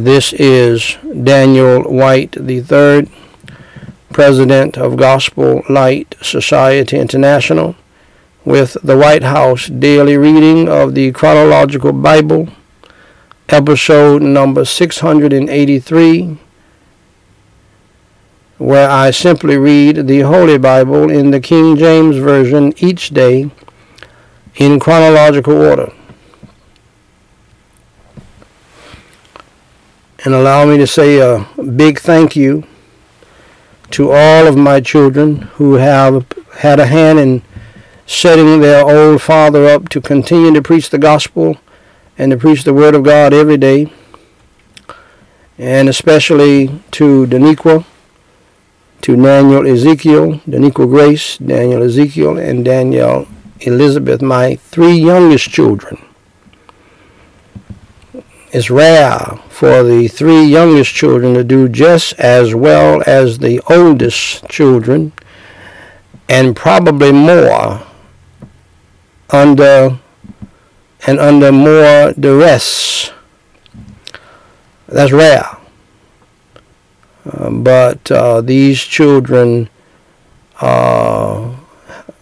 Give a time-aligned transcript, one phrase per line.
[0.00, 3.10] This is Daniel White III,
[4.10, 7.76] President of Gospel Light Society International,
[8.42, 12.48] with the White House Daily Reading of the Chronological Bible,
[13.50, 16.38] episode number 683,
[18.56, 23.50] where I simply read the Holy Bible in the King James Version each day
[24.56, 25.92] in chronological order.
[30.24, 32.64] And allow me to say a big thank you
[33.90, 36.26] to all of my children who have
[36.58, 37.42] had a hand in
[38.06, 41.56] setting their old father up to continue to preach the gospel
[42.18, 43.92] and to preach the word of God every day.
[45.58, 47.84] And especially to Daniqua,
[49.02, 53.26] to Daniel Ezekiel, Daniqua Grace, Daniel Ezekiel, and Danielle
[53.60, 55.98] Elizabeth, my three youngest children.
[58.52, 64.48] It's rare for the three youngest children to do just as well as the oldest
[64.48, 65.12] children,
[66.28, 67.86] and probably more
[69.30, 70.00] under
[71.06, 73.12] and under more duress.
[74.88, 75.46] That's rare.
[77.24, 79.70] Uh, but uh, these children
[80.60, 81.54] uh,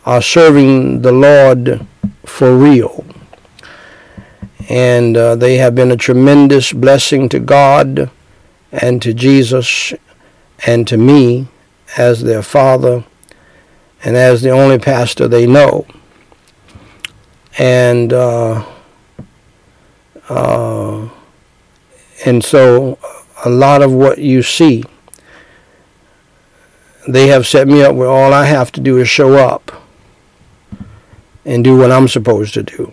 [0.05, 1.87] are serving the Lord
[2.27, 3.07] for real
[4.69, 8.11] and uh, they have been a tremendous blessing to God
[8.70, 9.94] and to Jesus
[10.66, 11.48] and to me
[11.96, 13.05] as their father
[14.05, 15.86] and as the only pastor they know.
[17.58, 18.64] And uh,
[20.28, 21.08] uh,
[22.27, 22.98] and so
[23.45, 24.84] a lot of what you see,
[27.08, 29.73] they have set me up where all I have to do is show up
[31.45, 32.92] and do what I'm supposed to do.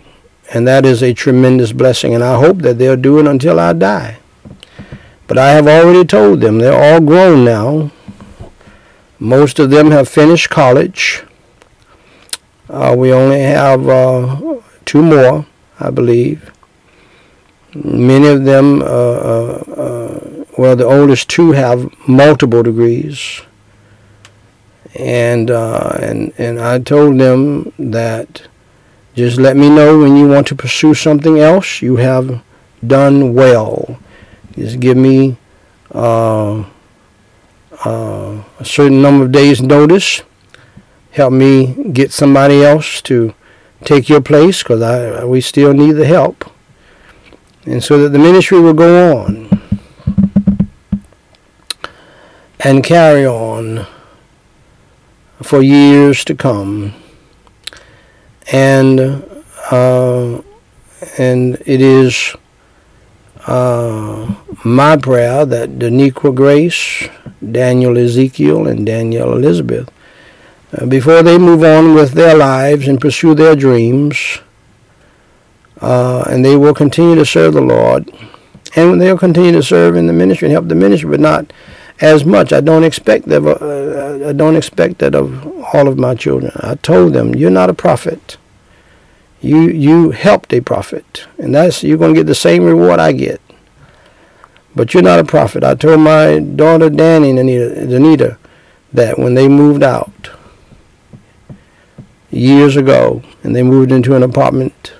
[0.52, 2.14] And that is a tremendous blessing.
[2.14, 4.18] And I hope that they'll do it until I die.
[5.26, 7.90] But I have already told them they're all grown now.
[9.18, 11.24] Most of them have finished college.
[12.68, 15.46] Uh, we only have uh, two more,
[15.80, 16.50] I believe.
[17.74, 23.42] Many of them, uh, uh, uh well, the oldest two have multiple degrees.
[24.94, 28.48] And, uh, and, and I told them that
[29.16, 31.80] just let me know when you want to pursue something else.
[31.80, 32.42] You have
[32.86, 33.98] done well.
[34.54, 35.38] Just give me
[35.94, 36.64] uh,
[37.82, 40.20] uh, a certain number of days' notice.
[41.12, 43.34] Help me get somebody else to
[43.84, 46.44] take your place because we still need the help,
[47.64, 49.48] and so that the ministry will go on
[52.60, 53.86] and carry on
[55.42, 56.92] for years to come
[58.52, 59.00] and
[59.70, 60.40] uh,
[61.18, 62.34] and it is
[63.46, 64.34] uh,
[64.64, 67.08] my prayer that Daniqua Grace,
[67.52, 69.90] Daniel Ezekiel, and Danielle Elizabeth,
[70.76, 74.38] uh, before they move on with their lives and pursue their dreams,
[75.80, 78.10] uh, and they will continue to serve the Lord,
[78.74, 81.52] and they'll continue to serve in the ministry and help the ministry, but not
[82.00, 82.52] as much.
[82.52, 83.42] I don't expect that.
[83.44, 86.52] Uh, I don't expect that of all of my children.
[86.56, 88.36] I told them, "You're not a prophet.
[89.40, 93.40] You you helped a prophet, and that's you're gonna get the same reward I get.
[94.74, 95.64] But you're not a prophet.
[95.64, 98.38] I told my daughter Danny and Anita, Anita
[98.92, 100.30] that when they moved out
[102.30, 104.92] years ago, and they moved into an apartment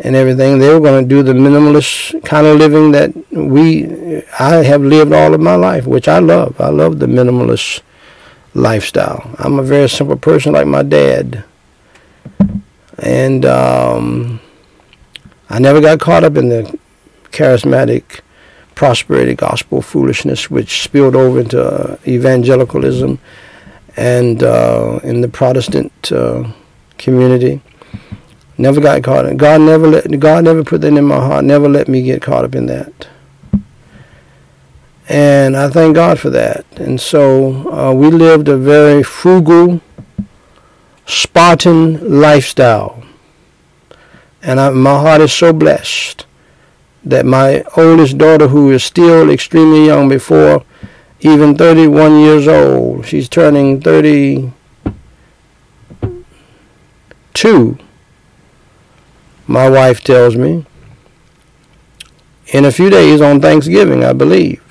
[0.00, 0.58] and everything.
[0.58, 5.12] They were going to do the minimalist kind of living that we, I have lived
[5.12, 6.60] all of my life, which I love.
[6.60, 7.82] I love the minimalist
[8.54, 9.34] lifestyle.
[9.38, 11.44] I'm a very simple person like my dad.
[12.98, 14.40] And um,
[15.48, 16.78] I never got caught up in the
[17.30, 18.20] charismatic
[18.74, 23.18] prosperity gospel foolishness, which spilled over into uh, evangelicalism
[23.96, 26.50] and uh, in the Protestant uh,
[26.98, 27.60] community.
[28.60, 29.38] Never got caught in.
[29.38, 30.20] God never let.
[30.20, 31.46] God never put that in my heart.
[31.46, 33.08] Never let me get caught up in that.
[35.08, 36.66] And I thank God for that.
[36.76, 39.80] And so uh, we lived a very frugal,
[41.06, 43.02] Spartan lifestyle.
[44.42, 46.26] And I, my heart is so blessed
[47.02, 50.66] that my oldest daughter, who is still extremely young, before
[51.20, 54.52] even 31 years old, she's turning 32
[59.50, 60.64] my wife tells me,
[62.52, 64.62] in a few days on Thanksgiving, I believe.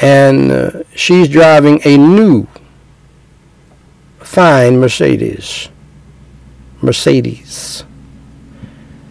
[0.00, 2.46] And uh, she's driving a new,
[4.20, 5.70] fine Mercedes.
[6.80, 7.82] Mercedes.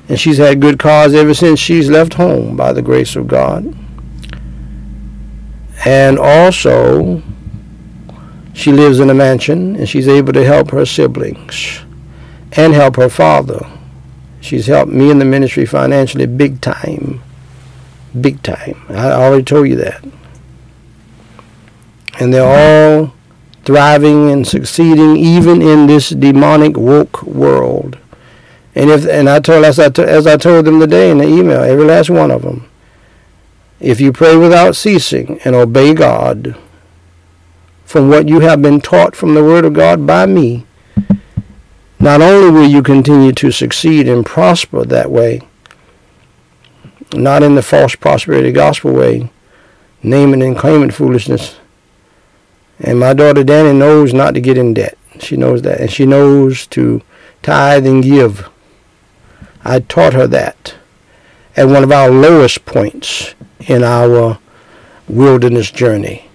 [0.07, 3.75] And she's had good cars ever since she's left home by the grace of God.
[5.83, 7.21] And also,
[8.53, 11.83] she lives in a mansion and she's able to help her siblings
[12.57, 13.65] and help her father.
[14.41, 17.21] She's helped me in the ministry financially big time.
[18.19, 18.83] Big time.
[18.89, 20.03] I already told you that.
[22.19, 23.13] And they're all
[23.63, 27.97] thriving and succeeding even in this demonic woke world.
[28.73, 31.61] And if and I told as I, as I told them today in the email,
[31.61, 32.69] every last one of them,
[33.79, 36.55] if you pray without ceasing and obey God
[37.85, 40.66] from what you have been taught from the Word of God by me,
[42.07, 45.41] not only will you continue to succeed and prosper that way,
[47.13, 49.29] not in the false prosperity gospel way,
[50.01, 51.57] naming and claiming foolishness.
[52.79, 54.97] And my daughter Danny knows not to get in debt.
[55.19, 55.81] She knows that.
[55.81, 57.01] And she knows to
[57.43, 58.47] tithe and give.
[59.65, 60.75] I taught her that
[61.57, 64.39] at one of our lowest points in our
[65.09, 66.29] wilderness journey.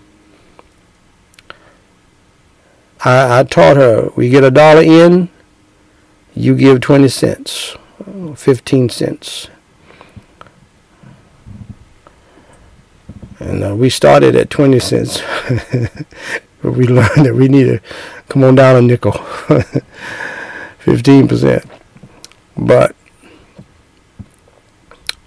[3.03, 5.31] I, I taught her we get a dollar in,
[6.35, 7.77] you give 20 cents,
[8.37, 9.49] 15 cents.
[13.39, 15.21] And uh, we started at 20 cents.
[16.63, 17.81] but we learned that we need to
[18.29, 19.13] come on down a nickel,
[20.85, 21.69] 15%.
[22.57, 22.95] But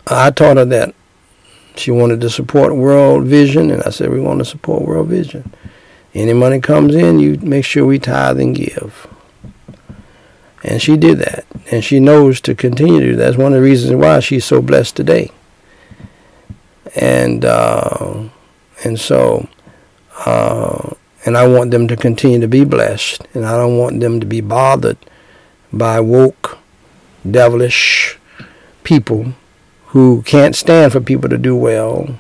[0.08, 0.96] I taught her that
[1.76, 5.52] she wanted to support World Vision, and I said, we want to support World Vision.
[6.14, 9.08] Any money comes in, you make sure we tithe and give.
[10.66, 11.46] And she did that.
[11.72, 13.24] And she knows to continue to do that.
[13.24, 15.32] That's one of the reasons why she's so blessed today.
[16.96, 18.24] And uh,
[18.84, 19.48] and so
[20.26, 23.28] uh, and I want them to continue to be blessed.
[23.36, 24.98] And I don't want them to be bothered
[25.72, 26.58] by woke,
[27.30, 28.18] devilish
[28.84, 29.34] people
[29.88, 32.18] who can't stand for people to do well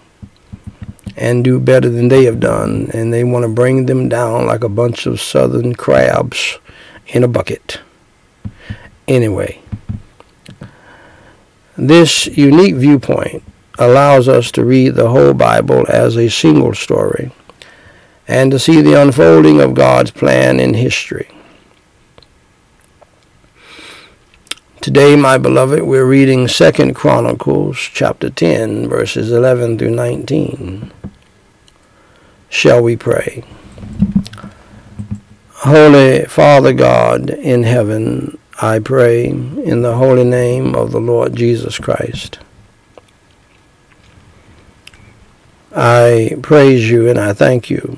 [1.17, 2.91] and do better than they have done.
[2.93, 6.59] And they want to bring them down like a bunch of southern crabs
[7.07, 7.79] in a bucket
[9.07, 9.61] anyway.
[11.77, 13.43] This unique viewpoint
[13.77, 17.31] allows us to read the whole Bible as a single story
[18.27, 21.29] and to see the unfolding of God's plan in history.
[24.81, 30.91] Today, my beloved, we're reading 2 Chronicles chapter 10, verses 11 through 19.
[32.49, 33.43] Shall we pray?
[35.49, 41.77] Holy Father God in heaven, I pray in the holy name of the Lord Jesus
[41.77, 42.39] Christ.
[45.75, 47.97] I praise you and I thank you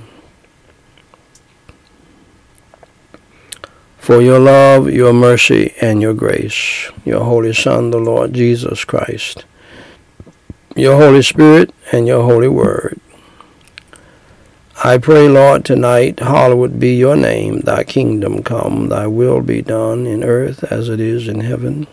[4.00, 9.46] for your love, your mercy, and your grace, your Holy Son, the Lord Jesus Christ,
[10.76, 13.00] your Holy Spirit, and your Holy Word.
[14.84, 20.06] I pray, Lord, tonight, hallowed be your name, thy kingdom come, thy will be done
[20.06, 21.88] in earth as it is in heaven.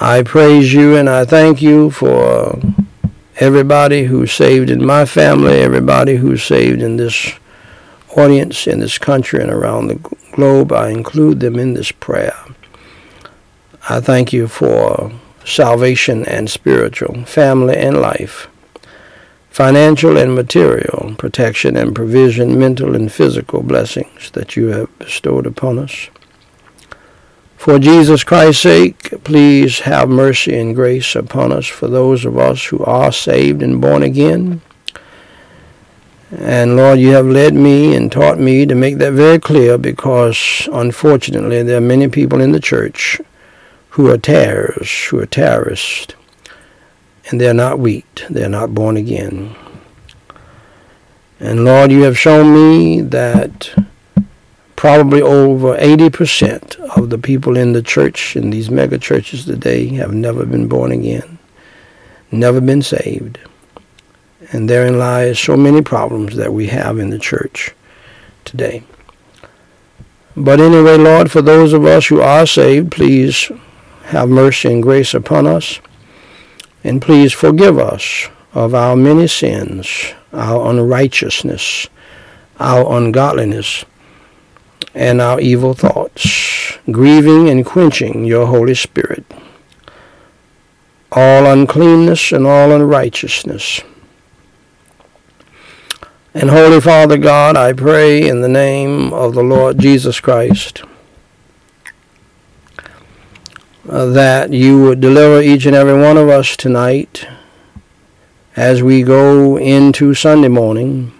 [0.00, 2.58] I praise you and I thank you for
[3.36, 7.34] everybody who's saved in my family, everybody who's saved in this
[8.16, 10.72] audience, in this country, and around the globe.
[10.72, 12.38] I include them in this prayer.
[13.90, 15.12] I thank you for
[15.44, 18.48] salvation and spiritual, family and life
[19.58, 25.80] financial and material protection and provision, mental and physical blessings that you have bestowed upon
[25.80, 26.10] us.
[27.56, 32.66] For Jesus Christ's sake, please have mercy and grace upon us for those of us
[32.66, 34.60] who are saved and born again.
[36.30, 40.68] And Lord, you have led me and taught me to make that very clear because
[40.72, 43.20] unfortunately there are many people in the church
[43.90, 46.14] who are terrorists, who are terrorists,
[47.28, 48.24] and they're not wheat.
[48.30, 49.54] They're not born again.
[51.40, 53.72] And Lord, you have shown me that
[54.76, 60.14] probably over 80% of the people in the church, in these mega churches today, have
[60.14, 61.38] never been born again,
[62.30, 63.38] never been saved.
[64.50, 67.74] And therein lies so many problems that we have in the church
[68.44, 68.82] today.
[70.36, 73.50] But anyway, Lord, for those of us who are saved, please
[74.04, 75.80] have mercy and grace upon us.
[76.84, 81.88] And please forgive us of our many sins, our unrighteousness,
[82.58, 83.84] our ungodliness,
[84.94, 89.24] and our evil thoughts, grieving and quenching your Holy Spirit.
[91.12, 93.80] All uncleanness and all unrighteousness.
[96.34, 100.82] And Holy Father God, I pray in the name of the Lord Jesus Christ
[103.88, 107.26] that you would deliver each and every one of us tonight
[108.54, 111.12] as we go into Sunday morning.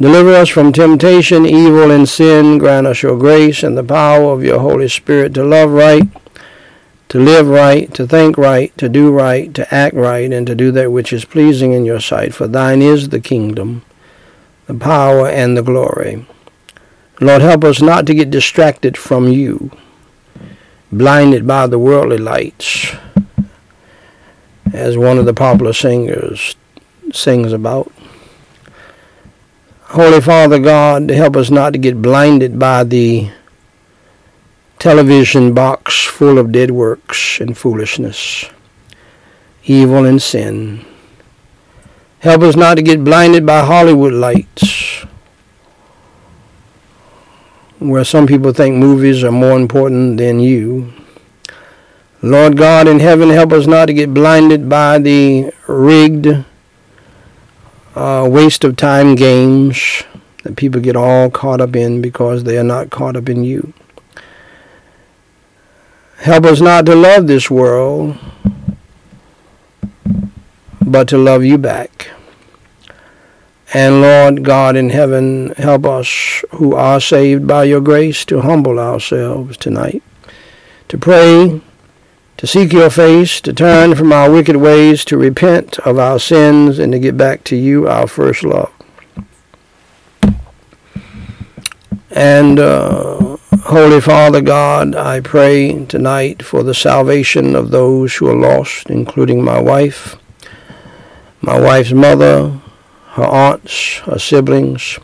[0.00, 2.58] Deliver us from temptation, evil, and sin.
[2.58, 6.04] Grant us your grace and the power of your Holy Spirit to love right,
[7.08, 10.70] to live right, to think right, to do right, to act right, and to do
[10.70, 12.34] that which is pleasing in your sight.
[12.34, 13.84] For thine is the kingdom,
[14.66, 16.24] the power, and the glory.
[17.20, 19.72] Lord, help us not to get distracted from you
[20.92, 22.94] blinded by the worldly lights,
[24.72, 26.54] as one of the popular singers
[27.12, 27.90] sings about.
[29.80, 33.30] Holy Father God, help us not to get blinded by the
[34.78, 38.46] television box full of dead works and foolishness,
[39.64, 40.84] evil and sin.
[42.20, 45.04] Help us not to get blinded by Hollywood lights
[47.88, 50.92] where some people think movies are more important than you.
[52.22, 56.44] Lord God in heaven, help us not to get blinded by the rigged
[57.94, 60.04] uh, waste of time games
[60.44, 63.72] that people get all caught up in because they are not caught up in you.
[66.18, 68.16] Help us not to love this world,
[70.80, 72.08] but to love you back.
[73.74, 78.78] And Lord God in heaven, help us who are saved by your grace to humble
[78.78, 80.02] ourselves tonight,
[80.88, 81.62] to pray,
[82.36, 86.78] to seek your face, to turn from our wicked ways, to repent of our sins,
[86.78, 88.70] and to get back to you, our first love.
[92.10, 98.36] And uh, Holy Father God, I pray tonight for the salvation of those who are
[98.36, 100.16] lost, including my wife,
[101.40, 102.60] my wife's mother,
[103.12, 104.98] her aunts, her siblings,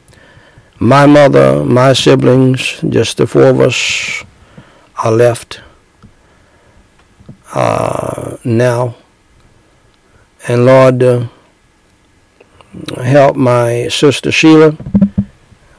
[0.78, 4.24] my mother, my siblings, just the four of us
[5.04, 5.60] are left
[7.52, 8.96] uh, now.
[10.46, 11.26] And Lord, uh,
[12.96, 14.76] help my sister Sheila,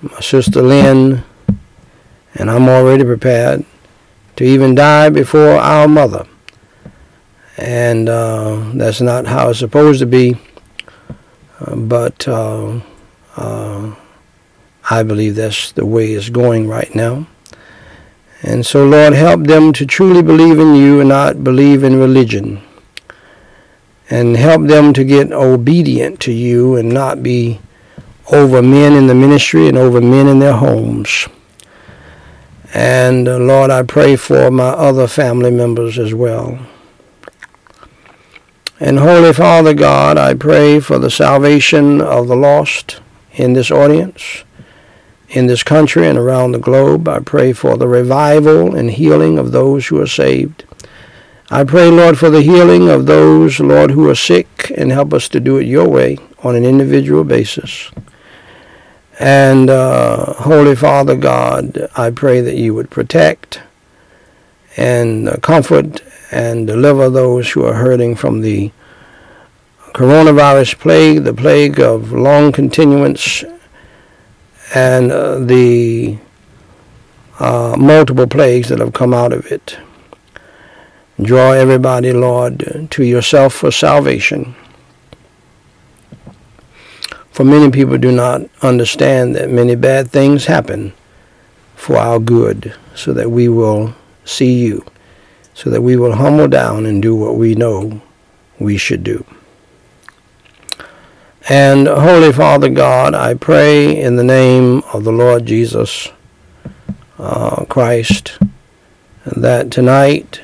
[0.02, 1.24] my sister Lynn,
[2.36, 3.66] and I'm already prepared
[4.36, 6.28] to even die before our mother.
[7.58, 10.38] And uh, that's not how it's supposed to be
[11.76, 12.80] but uh,
[13.36, 13.96] uh,
[14.90, 17.28] I believe that's the way it's going right now.
[18.42, 22.62] And so, Lord, help them to truly believe in you and not believe in religion.
[24.10, 27.60] And help them to get obedient to you and not be
[28.32, 31.28] over men in the ministry and over men in their homes.
[32.74, 36.60] And uh, Lord, I pray for my other family members as well.
[38.82, 43.02] And Holy Father God, I pray for the salvation of the lost
[43.34, 44.46] in this audience,
[45.28, 47.06] in this country and around the globe.
[47.10, 50.64] I pray for the revival and healing of those who are saved.
[51.52, 55.28] I pray, Lord, for the healing of those, Lord, who are sick, and help us
[55.30, 57.92] to do it your way on an individual basis.
[59.20, 63.62] And uh, Holy Father God, I pray that you would protect
[64.78, 68.72] and uh, comfort and deliver those who are hurting from the
[69.94, 73.44] coronavirus plague, the plague of long continuance,
[74.76, 76.18] and uh, the
[77.40, 79.78] uh, multiple plagues that have come out of it.
[81.22, 84.56] Draw everybody, Lord, to yourself for salvation.
[87.32, 90.94] For many people do not understand that many bad things happen
[91.76, 93.96] for our good, so that we will
[94.26, 94.86] see you
[95.60, 98.02] so that we will humble down and do what we know
[98.60, 99.26] we should do.
[101.50, 106.08] And Holy Father God, I pray in the name of the Lord Jesus
[107.18, 108.40] uh, Christ
[109.26, 110.40] that tonight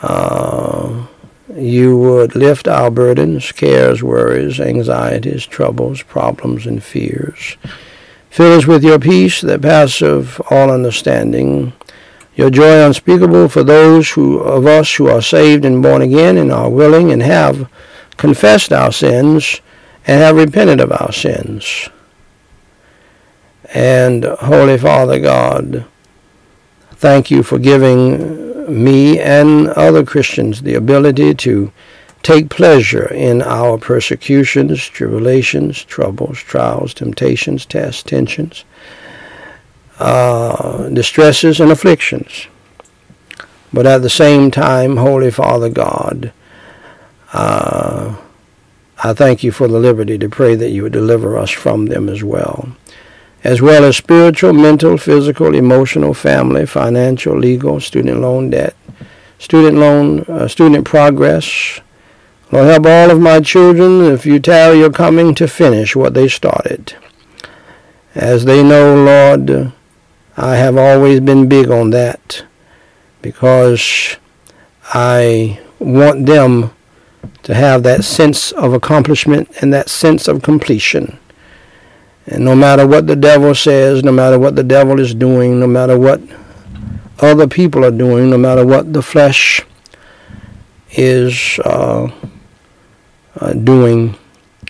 [0.00, 1.08] uh,
[1.56, 7.56] you would lift our burdens, cares, worries, anxieties, troubles, problems, and fears.
[8.30, 11.72] Fill us with your peace that passeth all understanding
[12.38, 16.52] your joy unspeakable for those who, of us who are saved and born again and
[16.52, 17.68] are willing and have
[18.16, 19.60] confessed our sins
[20.06, 21.88] and have repented of our sins.
[23.74, 25.84] And Holy Father God,
[26.92, 31.72] thank you for giving me and other Christians the ability to
[32.22, 38.64] take pleasure in our persecutions, tribulations, troubles, trials, temptations, tests, tensions,
[39.98, 42.46] uh, distresses and afflictions.
[43.72, 46.32] But at the same time, Holy Father God,
[47.32, 48.16] uh,
[49.02, 52.08] I thank you for the liberty to pray that you would deliver us from them
[52.08, 52.68] as well.
[53.44, 58.74] as well as spiritual, mental, physical, emotional, family, financial, legal, student loan debt,
[59.38, 61.80] student loan, uh, student progress.
[62.50, 66.28] Lord, help all of my children, if you tell you're coming, to finish what they
[66.28, 66.96] started.
[68.14, 69.72] As they know, Lord,
[70.40, 72.44] I have always been big on that
[73.22, 74.16] because
[74.94, 76.70] I want them
[77.42, 81.18] to have that sense of accomplishment and that sense of completion.
[82.26, 85.66] And no matter what the devil says, no matter what the devil is doing, no
[85.66, 86.20] matter what
[87.18, 89.60] other people are doing, no matter what the flesh
[90.92, 92.12] is uh,
[93.40, 94.14] uh, doing,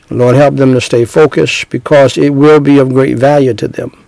[0.08, 4.06] Lord, help them to stay focused because it will be of great value to them,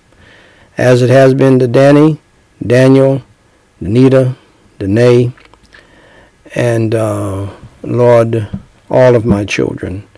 [0.80, 2.18] as it has been to Danny,
[2.66, 3.22] Daniel,
[3.82, 4.34] Danita,
[4.78, 5.30] Danae,
[6.54, 7.50] and uh,
[7.82, 8.48] Lord,
[8.88, 10.08] all of my children.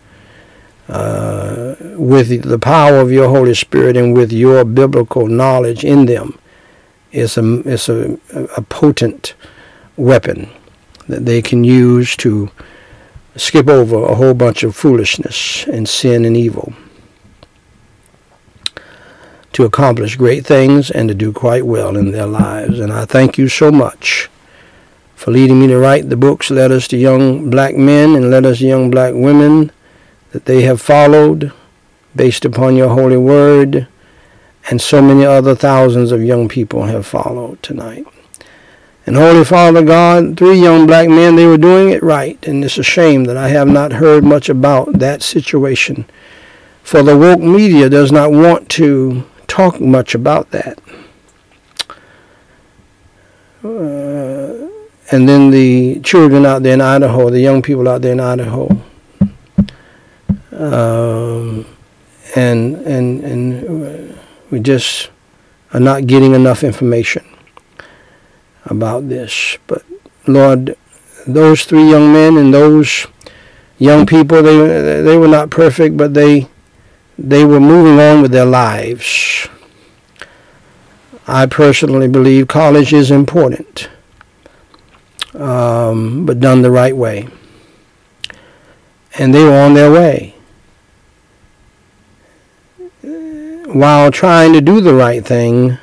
[0.88, 6.38] Uh, with the power of your Holy Spirit and with your biblical knowledge in them
[7.11, 8.16] is a, is a,
[8.57, 9.35] a potent
[9.97, 10.49] weapon
[11.09, 12.49] that they can use to
[13.35, 16.73] skip over a whole bunch of foolishness and sin and evil
[19.52, 22.80] to accomplish great things and to do quite well in their lives.
[22.80, 24.28] And I thank you so much
[25.14, 28.66] for leading me to write the books, Letters to Young Black Men and Letters to
[28.66, 29.71] Young Black Women,
[30.32, 31.52] that they have followed
[32.16, 33.87] based upon your holy word,
[34.71, 38.06] and so many other thousands of young people have followed tonight.
[39.06, 42.79] And Holy Father God, three young black men, they were doing it right, and it's
[42.79, 46.05] a shame that I have not heard much about that situation.
[46.85, 50.78] For the woke media does not want to talk much about that.
[53.62, 54.66] Uh,
[55.12, 58.64] and then the children out there in Idaho, the young people out there in Idaho,
[60.52, 61.66] um,
[62.34, 64.18] and and and
[64.50, 65.10] we just
[65.74, 67.24] are not getting enough information
[68.64, 69.58] about this.
[69.66, 69.84] But
[70.26, 70.76] Lord,
[71.26, 73.06] those three young men and those
[73.78, 76.48] young people, they they were not perfect, but they
[77.28, 79.48] they were moving on with their lives.
[81.26, 83.88] I personally believe college is important,
[85.35, 87.28] um, but done the right way.
[89.18, 90.35] And they were on their way.
[93.74, 95.78] while trying to do the right thing,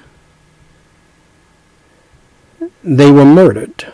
[2.83, 3.91] they were murdered.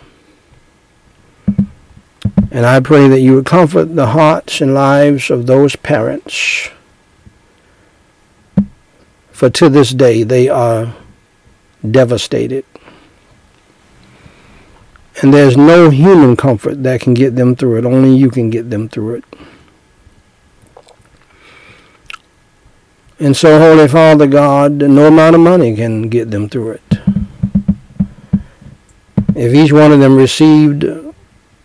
[2.51, 6.69] And I pray that you would comfort the hearts and lives of those parents.
[9.35, 10.95] For to this day they are
[11.91, 12.63] devastated.
[15.21, 17.85] And there's no human comfort that can get them through it.
[17.85, 19.25] Only you can get them through it.
[23.19, 26.99] And so, Holy Father God, no amount of money can get them through it.
[29.35, 30.85] If each one of them received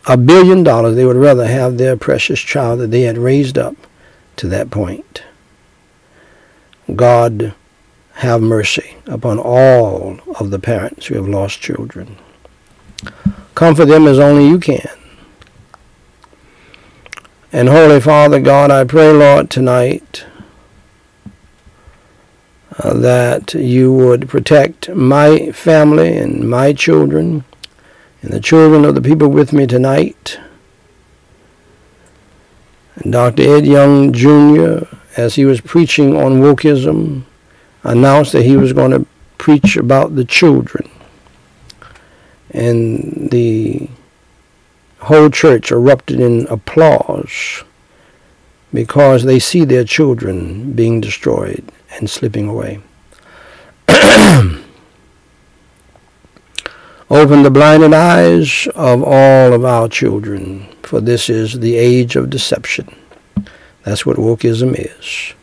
[0.06, 3.76] a billion dollars, they would rather have their precious child that they had raised up
[4.38, 5.22] to that point.
[6.96, 7.54] God
[8.20, 12.18] have mercy upon all of the parents who have lost children.
[13.54, 14.90] Comfort them as only you can.
[17.50, 20.26] And Holy Father God, I pray, Lord, tonight
[22.78, 27.44] uh, that you would protect my family and my children
[28.20, 30.38] and the children of the people with me tonight.
[32.96, 33.56] And Dr.
[33.56, 34.84] Ed Young Jr.,
[35.16, 37.24] as he was preaching on wokeism,
[37.82, 39.06] announced that he was going to
[39.38, 40.90] preach about the children.
[42.50, 43.88] And the
[44.98, 47.64] whole church erupted in applause
[48.72, 52.80] because they see their children being destroyed and slipping away.
[57.10, 62.30] Open the blinded eyes of all of our children, for this is the age of
[62.30, 62.94] deception.
[63.82, 65.34] That's what wokeism is.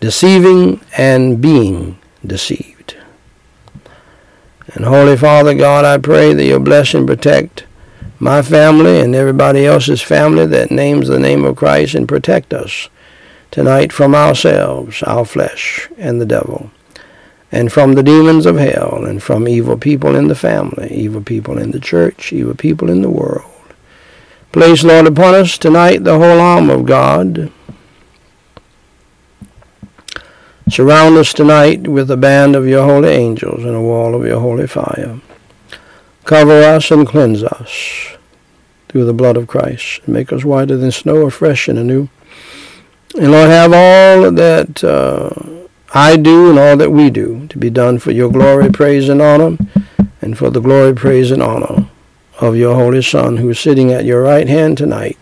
[0.00, 2.96] Deceiving and being deceived.
[4.74, 7.64] And Holy Father God, I pray that your and protect
[8.20, 12.88] my family and everybody else's family that names the name of Christ and protect us
[13.50, 16.70] tonight from ourselves, our flesh, and the devil,
[17.50, 21.58] and from the demons of hell, and from evil people in the family, evil people
[21.58, 23.50] in the church, evil people in the world.
[24.52, 27.52] Place, Lord, upon us tonight the whole arm of God.
[30.70, 34.40] Surround us tonight with a band of your holy angels and a wall of your
[34.40, 35.18] holy fire.
[36.24, 38.16] Cover us and cleanse us
[38.88, 40.02] through the blood of Christ.
[40.04, 42.10] And Make us whiter than snow or fresh and anew
[43.18, 45.30] And Lord, have all that uh,
[45.94, 49.22] I do and all that we do to be done for your glory, praise, and
[49.22, 49.56] honor,
[50.20, 51.88] and for the glory, praise, and honor
[52.40, 55.18] of your Holy Son, who is sitting at your right hand tonight,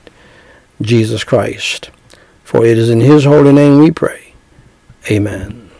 [0.82, 1.90] Jesus Christ.
[2.42, 4.25] For it is in his holy name we pray.
[5.08, 5.70] Amen.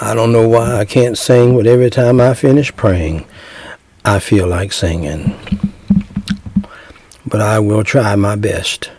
[0.00, 3.26] I don't know why I can't sing, but every time I finish praying,
[4.04, 5.34] I feel like singing.
[7.26, 8.90] But I will try my best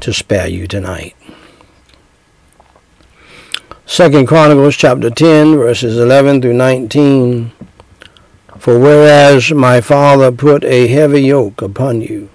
[0.00, 1.17] to spare you tonight.
[3.90, 7.52] Second Chronicles chapter 10 verses 11 through 19
[8.58, 12.28] For whereas my father put a heavy yoke upon you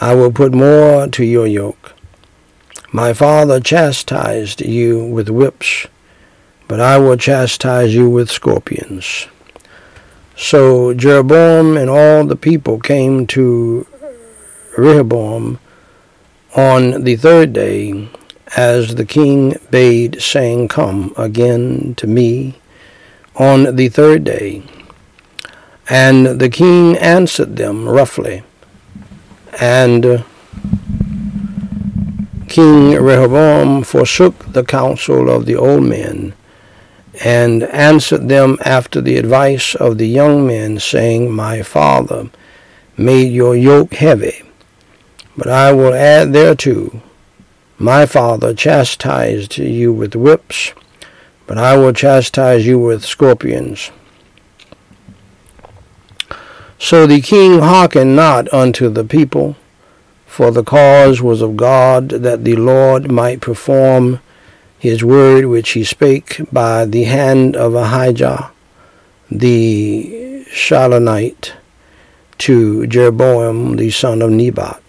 [0.00, 1.96] I will put more to your yoke
[2.92, 5.88] my father chastised you with whips
[6.68, 9.26] but I will chastise you with scorpions.
[10.36, 13.86] So Jeroboam and all the people came to
[14.78, 15.58] Rehoboam
[16.54, 18.08] on the third day,
[18.56, 22.54] as the king bade, saying, Come again to me
[23.36, 24.62] on the third day.
[25.88, 28.42] And the king answered them roughly.
[29.60, 30.24] And
[32.48, 36.34] King Rehoboam forsook the counsel of the old men
[37.22, 42.30] and answered them after the advice of the young men, saying, My father
[42.96, 44.42] made your yoke heavy,
[45.36, 47.02] but I will add thereto,
[47.78, 50.72] My father chastised you with whips,
[51.46, 53.90] but I will chastise you with scorpions.
[56.78, 59.56] So the king hearkened not unto the people,
[60.26, 64.20] for the cause was of God, that the Lord might perform
[64.78, 68.50] his word which he spake by the hand of Ahijah
[69.30, 71.52] the Shilonite
[72.38, 74.83] to Jeroboam the son of Nebat.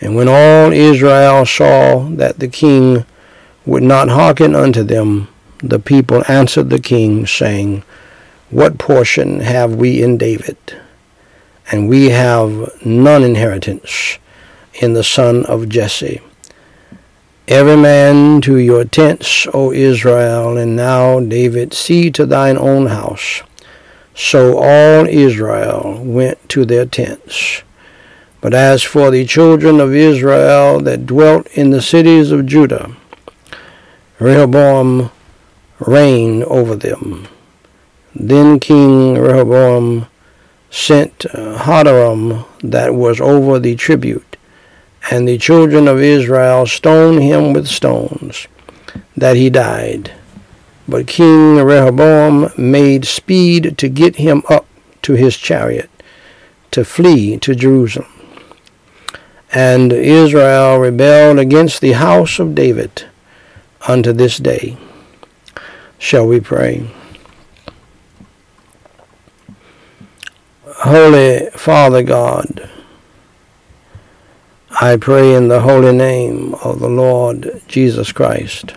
[0.00, 3.04] And when all Israel saw that the king
[3.66, 5.28] would not hearken unto them,
[5.62, 7.82] the people answered the king, saying,
[8.48, 10.56] What portion have we in David?
[11.70, 14.18] And we have none inheritance
[14.74, 16.20] in the son of Jesse.
[17.46, 23.42] Every man to your tents, O Israel, and now, David, see to thine own house.
[24.14, 27.62] So all Israel went to their tents.
[28.40, 32.96] But as for the children of Israel that dwelt in the cities of Judah,
[34.18, 35.10] Rehoboam
[35.78, 37.28] reigned over them.
[38.14, 40.06] Then King Rehoboam
[40.70, 44.30] sent uh, Hadoram that was over the tribute
[45.10, 48.46] and the children of Israel stoned him with stones,
[49.16, 50.12] that he died.
[50.86, 54.66] But King Rehoboam made speed to get him up
[55.02, 55.90] to his chariot,
[56.72, 58.08] to flee to Jerusalem.
[59.52, 63.04] And Israel rebelled against the house of David
[63.88, 64.76] unto this day.
[65.98, 66.88] Shall we pray?
[70.66, 72.70] Holy Father God,
[74.80, 78.74] I pray in the holy name of the Lord Jesus Christ.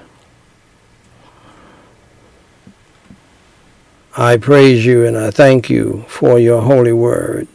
[4.17, 7.47] I praise you and I thank you for your holy word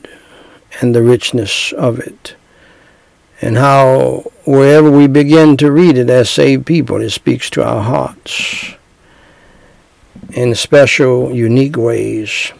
[0.80, 2.34] and the richness of it.
[3.40, 7.82] And how wherever we begin to read it as saved people, it speaks to our
[7.82, 8.74] hearts
[10.30, 12.52] in special, unique ways.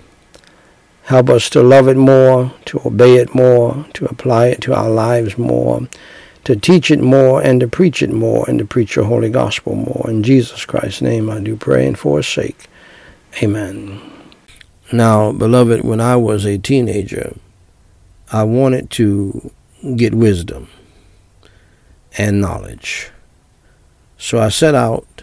[1.05, 4.91] Help us to love it more, to obey it more, to apply it to our
[4.91, 5.89] lives more,
[6.45, 9.75] to teach it more, and to preach it more, and to preach your holy gospel
[9.75, 10.07] more.
[10.09, 12.67] In Jesus Christ's name I do pray and for his sake.
[13.43, 14.01] Amen.
[14.93, 17.37] Now, beloved, when I was a teenager,
[18.31, 19.51] I wanted to
[19.97, 20.69] get wisdom
[22.17, 23.11] and knowledge.
[24.17, 25.23] So I set out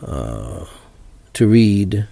[0.00, 0.64] uh,
[1.32, 2.06] to read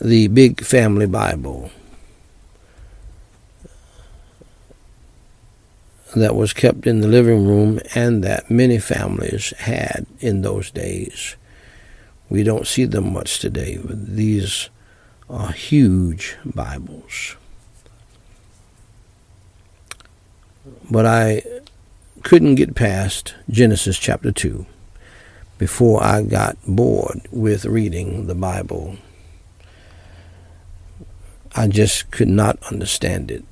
[0.00, 1.70] the Big Family Bible
[6.16, 11.36] that was kept in the living room and that many families had in those days.
[12.28, 14.70] We don't see them much today, but these
[15.28, 17.36] are huge Bibles.
[20.90, 21.42] But I
[22.22, 24.66] couldn't get past Genesis chapter 2
[25.58, 28.96] before I got bored with reading the Bible
[31.54, 33.44] I just could not understand it.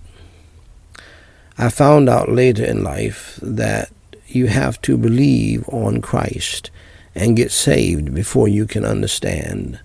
[1.57, 3.91] I found out later in life that
[4.29, 6.71] you have to believe on Christ
[7.15, 9.81] and get saved before you can understand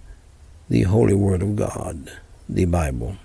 [0.69, 2.12] the Holy Word of God,
[2.48, 3.17] the Bible.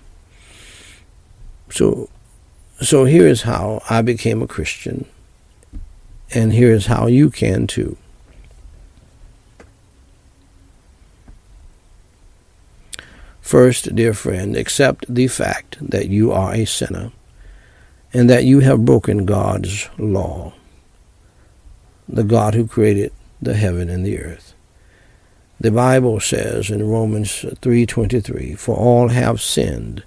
[1.69, 2.09] So,
[2.81, 5.05] so here is how I became a Christian,
[6.33, 7.97] and here is how you can too.
[13.41, 17.11] First, dear friend, accept the fact that you are a sinner
[18.13, 20.53] and that you have broken God's law,
[22.07, 23.11] the God who created
[23.41, 24.53] the heaven and the earth.
[25.59, 30.03] The Bible says in Romans 3:23, "For all have sinned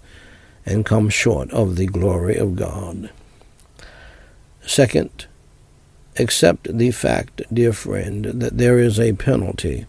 [0.64, 3.10] and come short of the glory of God."
[4.64, 5.26] Second,
[6.18, 9.86] accept the fact, dear friend, that there is a penalty,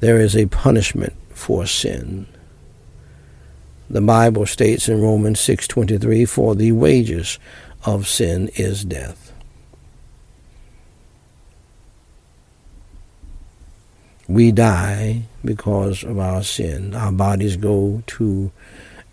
[0.00, 2.26] there is a punishment for sin.
[3.88, 7.38] The Bible states in Romans 6:23, "For the wages
[7.84, 9.32] of sin is death."
[14.28, 16.94] We die because of our sin.
[16.94, 18.50] Our bodies go to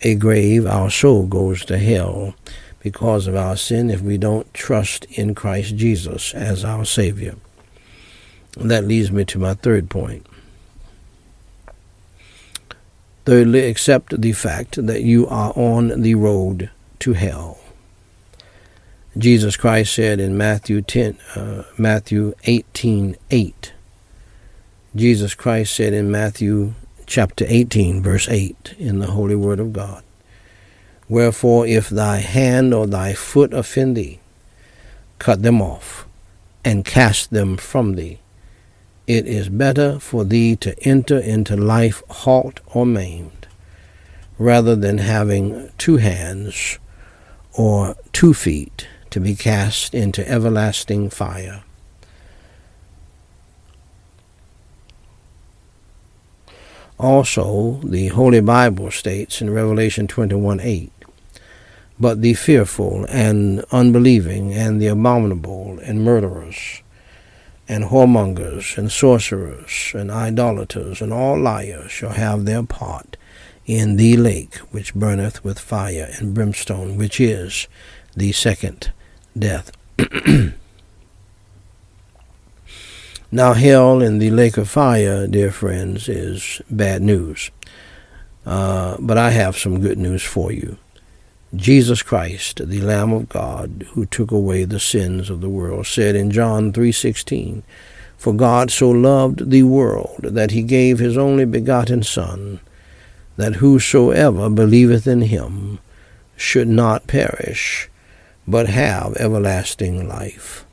[0.02, 0.66] a grave.
[0.66, 2.34] Our soul goes to hell
[2.80, 7.36] because of our sin if we don't trust in Christ Jesus as our Savior.
[8.56, 10.26] that leads me to my third point.
[13.24, 17.58] Thirdly, accept the fact that you are on the road to hell.
[19.16, 23.72] Jesus Christ said in Matthew 10, uh, Matthew 18, 8.
[24.96, 26.74] Jesus Christ said in Matthew
[27.10, 30.02] chapter 18, verse 8, in the Holy Word of God,
[31.08, 34.20] Wherefore, if thy hand or thy foot offend thee,
[35.18, 36.06] cut them off,
[36.64, 38.20] and cast them from thee
[39.10, 43.48] it is better for thee to enter into life halt or maimed,
[44.38, 46.78] rather than having two hands
[47.52, 51.64] or two feet to be cast into everlasting fire.
[57.00, 60.92] Also, the Holy Bible states in Revelation 21 8,
[61.98, 66.82] But the fearful and unbelieving and the abominable and murderers
[67.66, 73.16] and whoremongers, and sorcerers, and idolaters, and all liars shall have their part
[73.64, 77.66] in the lake which burneth with fire and brimstone, which is
[78.14, 78.92] the second
[79.38, 79.72] death.
[83.32, 87.52] now, hell in the lake of fire, dear friends, is bad news.
[88.44, 90.78] Uh, but I have some good news for you.
[91.54, 96.16] Jesus Christ, the Lamb of God, who took away the sins of the world, said
[96.16, 97.62] in John 3:16,
[98.16, 102.58] "For God so loved the world that he gave his only begotten Son,
[103.36, 105.78] that whosoever believeth in him
[106.36, 107.88] should not perish,
[108.48, 110.64] but have everlasting life."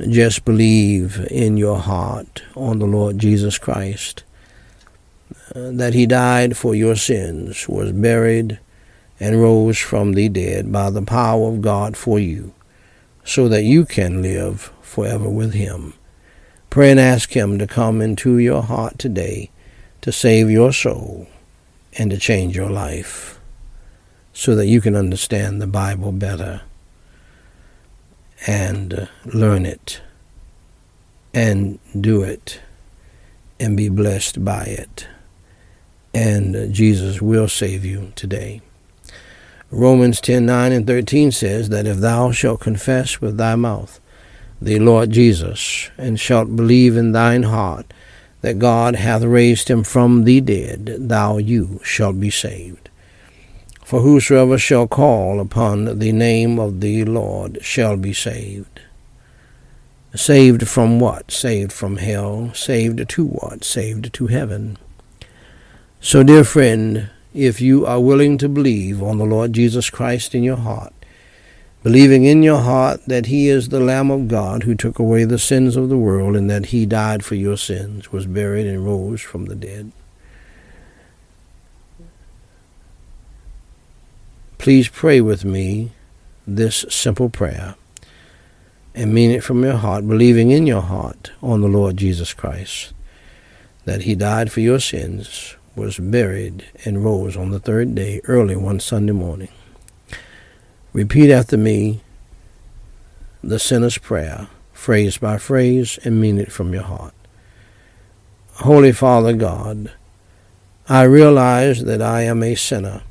[0.00, 4.24] Just believe in your heart on the Lord Jesus Christ,
[5.54, 8.58] uh, that he died for your sins, was buried,
[9.20, 12.52] and rose from the dead by the power of God for you,
[13.24, 15.94] so that you can live forever with him.
[16.70, 19.50] Pray and ask him to come into your heart today
[20.00, 21.28] to save your soul
[21.96, 23.38] and to change your life
[24.32, 26.62] so that you can understand the Bible better
[28.46, 30.00] and uh, learn it
[31.32, 32.60] and do it
[33.58, 35.08] and be blessed by it.
[36.12, 38.60] And uh, Jesus will save you today.
[39.70, 44.00] Romans 10 9 and 13 says that if thou shalt confess with thy mouth
[44.62, 47.92] the Lord Jesus, and shalt believe in thine heart
[48.40, 52.83] that God hath raised him from the dead, thou you shalt be saved.
[53.94, 58.80] For whosoever shall call upon the name of the Lord shall be saved.
[60.16, 61.30] Saved from what?
[61.30, 62.52] Saved from hell.
[62.54, 63.62] Saved to what?
[63.62, 64.78] Saved to heaven.
[66.00, 70.42] So, dear friend, if you are willing to believe on the Lord Jesus Christ in
[70.42, 70.92] your heart,
[71.84, 75.38] believing in your heart that He is the Lamb of God who took away the
[75.38, 79.20] sins of the world and that He died for your sins, was buried, and rose
[79.20, 79.92] from the dead.
[84.64, 85.92] Please pray with me
[86.46, 87.74] this simple prayer
[88.94, 92.94] and mean it from your heart, believing in your heart on the Lord Jesus Christ,
[93.84, 98.56] that He died for your sins, was buried, and rose on the third day early
[98.56, 99.50] one Sunday morning.
[100.94, 102.00] Repeat after me
[103.42, 107.12] the sinner's prayer, phrase by phrase, and mean it from your heart.
[108.54, 109.92] Holy Father God,
[110.88, 113.02] I realize that I am a sinner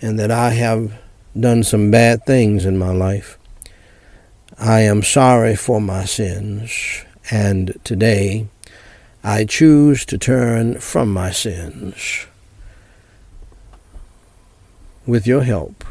[0.00, 0.98] and that I have
[1.38, 3.38] done some bad things in my life.
[4.58, 8.48] I am sorry for my sins, and today
[9.22, 12.26] I choose to turn from my sins
[15.06, 15.84] with your help.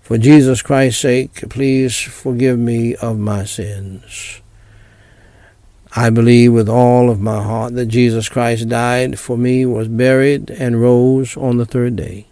[0.00, 4.40] For Jesus Christ's sake, please forgive me of my sins.
[5.94, 10.50] I believe with all of my heart that Jesus Christ died for me, was buried,
[10.50, 12.26] and rose on the third day.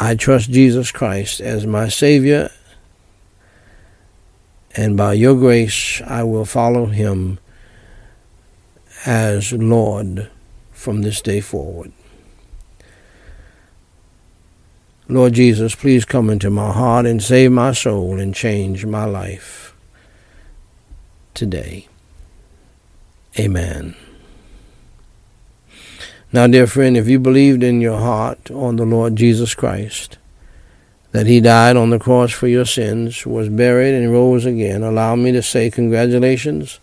[0.00, 2.50] I trust Jesus Christ as my Savior,
[4.76, 7.40] and by your grace I will follow him
[9.04, 10.30] as Lord
[10.70, 11.92] from this day forward.
[15.08, 19.74] Lord Jesus, please come into my heart and save my soul and change my life
[21.34, 21.88] today.
[23.38, 23.96] Amen.
[26.30, 30.18] Now, dear friend, if you believed in your heart on the Lord Jesus Christ,
[31.12, 35.16] that he died on the cross for your sins, was buried, and rose again, allow
[35.16, 36.80] me to say congratulations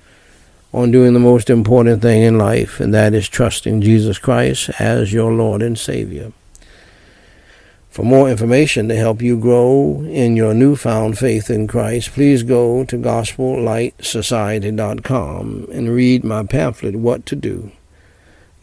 [0.73, 5.13] on doing the most important thing in life, and that is trusting Jesus Christ as
[5.13, 6.31] your Lord and Savior.
[7.91, 12.83] For more information to help you grow in your newfound faith in Christ, please go
[12.85, 17.71] to gospellightsociety.com and read my pamphlet, What to Do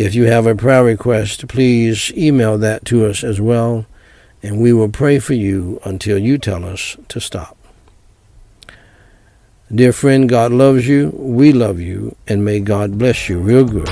[0.00, 3.84] If you have a prayer request, please email that to us as well,
[4.42, 7.54] and we will pray for you until you tell us to stop.
[9.70, 13.90] Dear friend, God loves you, we love you, and may God bless you real good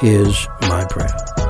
[0.00, 1.45] is my prayer.